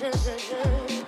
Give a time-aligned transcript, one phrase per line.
[0.00, 0.99] Yeah.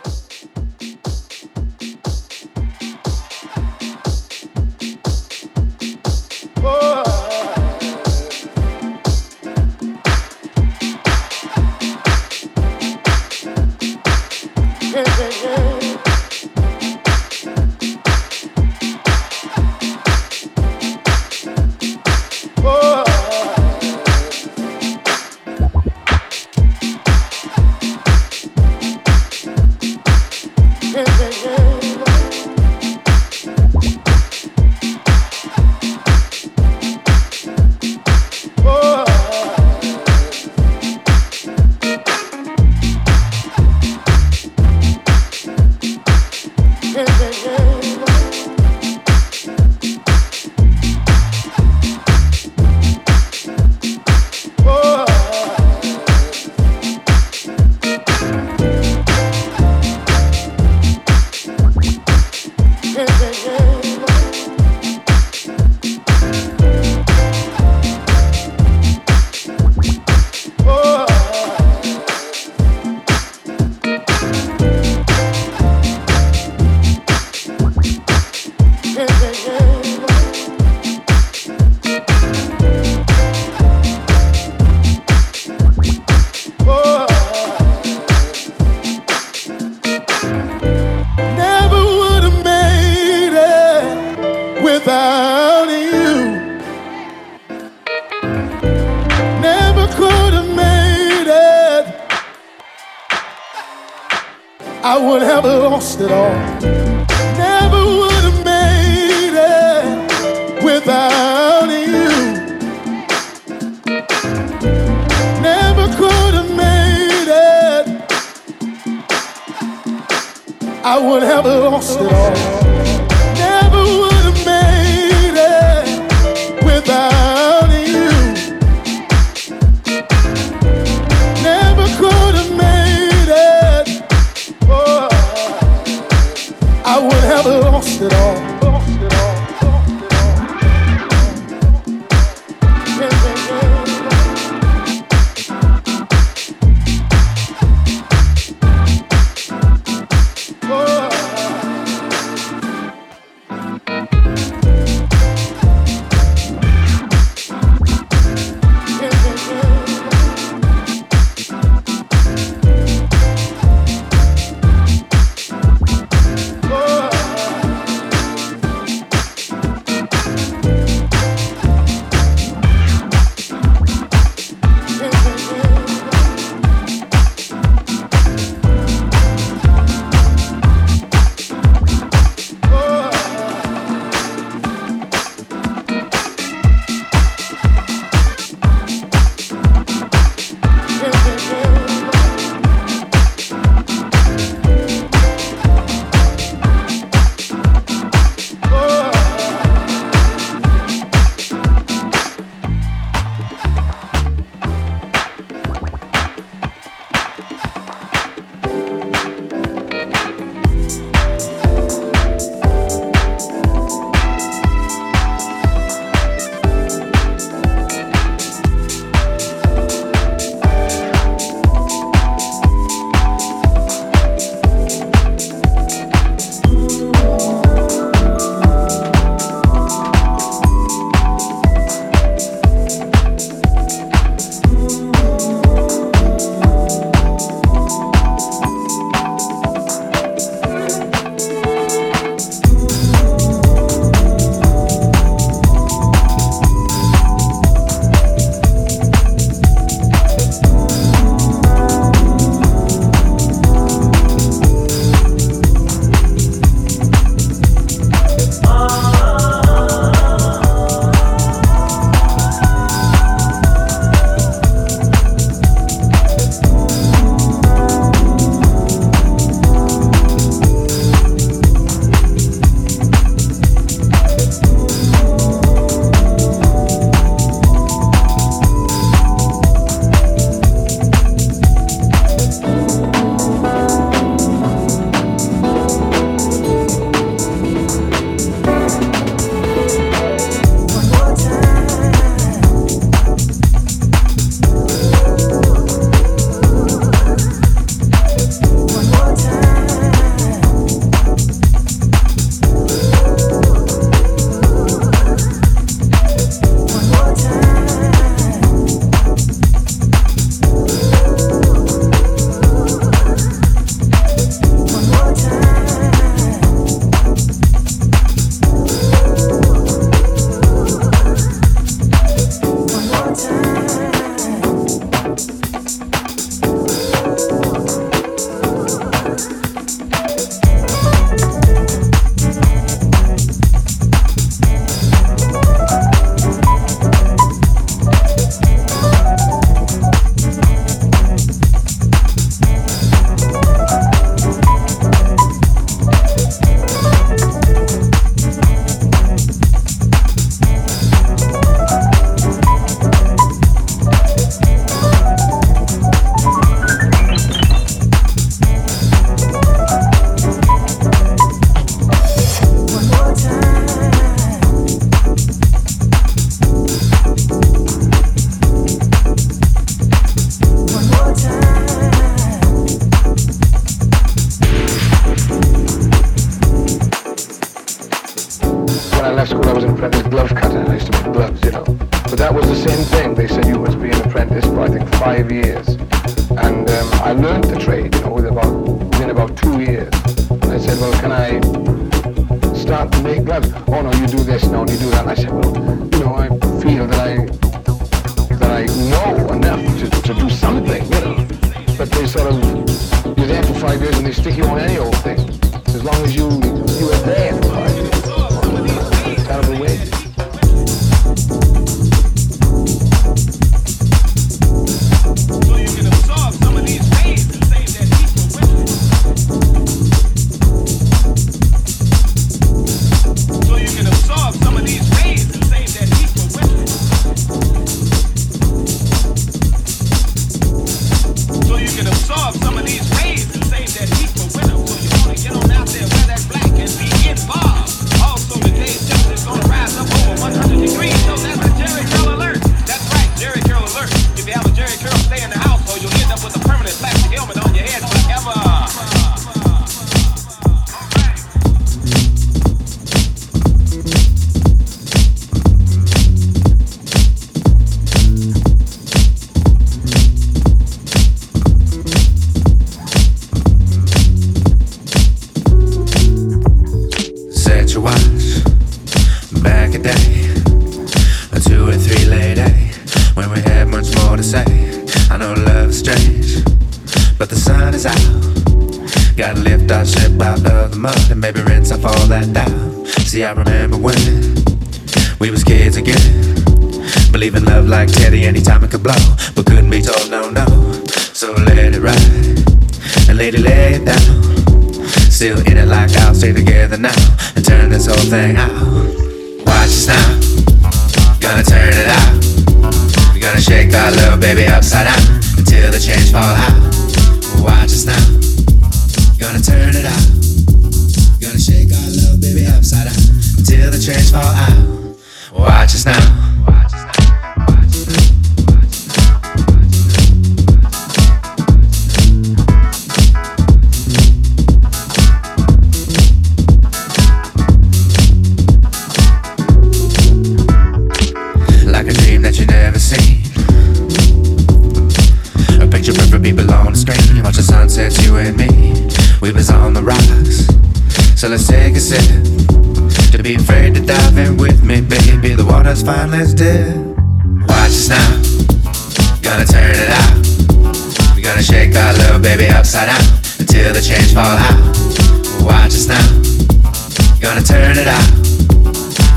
[137.32, 138.51] Have lost it all.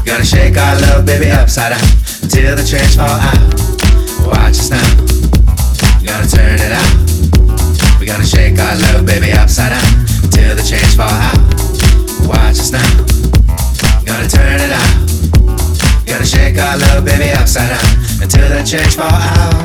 [0.06, 1.82] Gonna shake our love, baby, upside down
[2.30, 3.42] till the trash fall out.
[4.28, 4.86] Watch us now.
[6.06, 8.00] Gonna turn it out.
[8.00, 11.42] We're gonna shake our love, baby, upside down till the trash fall out.
[12.28, 12.86] Watch us now.
[14.06, 16.06] Gonna turn it out.
[16.06, 19.65] Gonna shake our love, baby, upside down until the trash fall out.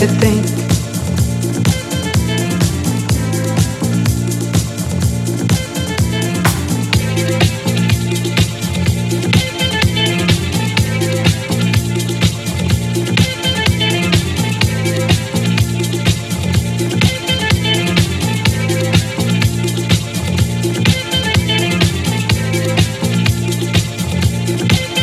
[0.00, 0.46] To think?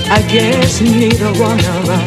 [0.09, 2.07] I guess neither one of us